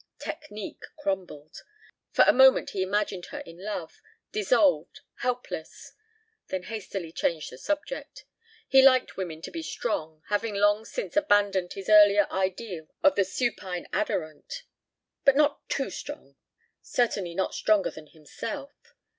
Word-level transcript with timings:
Technique 0.17 0.81
crumbled. 0.97 1.57
For 2.11 2.23
a 2.27 2.33
moment 2.33 2.71
he 2.71 2.81
imagined 2.81 3.27
her 3.27 3.41
in 3.41 3.63
love, 3.63 4.01
dissolved, 4.31 5.01
helpless; 5.17 5.91
then 6.47 6.63
hastily 6.63 7.11
changed 7.11 7.51
the 7.51 7.59
subject. 7.59 8.25
He 8.67 8.81
liked 8.81 9.15
women 9.15 9.43
to 9.43 9.51
be 9.51 9.61
strong 9.61 10.23
having 10.29 10.55
long 10.55 10.85
since 10.85 11.15
abandoned 11.15 11.73
his 11.73 11.87
earlier 11.87 12.25
ideal 12.31 12.87
of 13.03 13.13
the 13.13 13.23
supine 13.23 13.87
adorant 13.93 14.63
but 15.23 15.35
not 15.35 15.69
too 15.69 15.91
strong. 15.91 16.35
Certainly 16.81 17.35
not 17.35 17.53
stronger 17.53 17.91
than 17.91 18.07
himself. 18.07 18.73